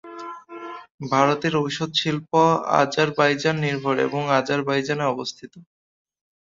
ভারতের 1.11 1.53
ঔষধ 1.61 1.91
শিল্প 1.95 2.31
আজারবাইজান 2.81 3.55
নির্ভর 3.65 3.95
এবং 4.07 4.21
আজারবাইজানে 4.39 5.05
অবস্থিত। 5.05 5.53